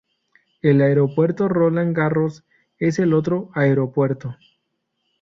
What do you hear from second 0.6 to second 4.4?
El Aeropuerto Roland Garros es el otro aeropuerto.